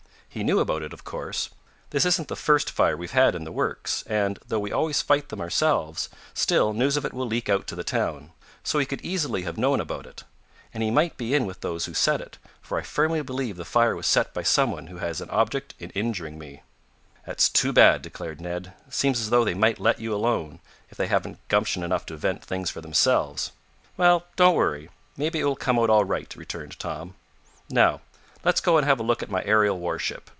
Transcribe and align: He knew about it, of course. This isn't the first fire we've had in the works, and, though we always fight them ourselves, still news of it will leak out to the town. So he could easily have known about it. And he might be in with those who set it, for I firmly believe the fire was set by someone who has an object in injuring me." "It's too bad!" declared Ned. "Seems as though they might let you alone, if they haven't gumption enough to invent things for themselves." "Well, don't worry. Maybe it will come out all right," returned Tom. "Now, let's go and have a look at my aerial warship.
He 0.33 0.45
knew 0.45 0.61
about 0.61 0.81
it, 0.81 0.93
of 0.93 1.03
course. 1.03 1.49
This 1.89 2.05
isn't 2.05 2.29
the 2.29 2.37
first 2.37 2.69
fire 2.71 2.95
we've 2.95 3.11
had 3.11 3.35
in 3.35 3.43
the 3.43 3.51
works, 3.51 4.01
and, 4.07 4.39
though 4.47 4.61
we 4.61 4.71
always 4.71 5.01
fight 5.01 5.27
them 5.27 5.41
ourselves, 5.41 6.07
still 6.33 6.71
news 6.71 6.95
of 6.95 7.03
it 7.03 7.11
will 7.11 7.25
leak 7.27 7.49
out 7.49 7.67
to 7.67 7.75
the 7.75 7.83
town. 7.83 8.31
So 8.63 8.79
he 8.79 8.85
could 8.85 9.01
easily 9.01 9.41
have 9.41 9.57
known 9.57 9.81
about 9.81 10.05
it. 10.05 10.23
And 10.73 10.83
he 10.83 10.89
might 10.89 11.17
be 11.17 11.33
in 11.35 11.45
with 11.45 11.59
those 11.59 11.83
who 11.83 11.93
set 11.93 12.21
it, 12.21 12.37
for 12.61 12.79
I 12.79 12.81
firmly 12.81 13.21
believe 13.21 13.57
the 13.57 13.65
fire 13.65 13.93
was 13.93 14.07
set 14.07 14.33
by 14.33 14.43
someone 14.43 14.87
who 14.87 14.99
has 14.99 15.19
an 15.19 15.29
object 15.31 15.73
in 15.79 15.89
injuring 15.89 16.39
me." 16.39 16.61
"It's 17.27 17.49
too 17.49 17.73
bad!" 17.73 18.01
declared 18.01 18.39
Ned. 18.39 18.71
"Seems 18.89 19.19
as 19.19 19.31
though 19.31 19.43
they 19.43 19.53
might 19.53 19.79
let 19.81 19.99
you 19.99 20.15
alone, 20.15 20.59
if 20.89 20.97
they 20.97 21.07
haven't 21.07 21.45
gumption 21.49 21.83
enough 21.83 22.05
to 22.05 22.13
invent 22.13 22.41
things 22.45 22.69
for 22.69 22.79
themselves." 22.79 23.51
"Well, 23.97 24.23
don't 24.37 24.55
worry. 24.55 24.89
Maybe 25.17 25.41
it 25.41 25.43
will 25.43 25.57
come 25.57 25.77
out 25.77 25.89
all 25.89 26.05
right," 26.05 26.33
returned 26.37 26.79
Tom. 26.79 27.15
"Now, 27.69 27.99
let's 28.43 28.59
go 28.59 28.77
and 28.79 28.87
have 28.87 28.99
a 28.99 29.03
look 29.03 29.21
at 29.21 29.29
my 29.29 29.43
aerial 29.43 29.77
warship. 29.77 30.27